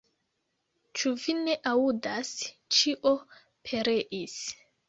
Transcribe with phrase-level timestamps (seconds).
[1.01, 2.33] Ĉu vi ne aŭdas,
[2.79, 4.43] ĉio pereis!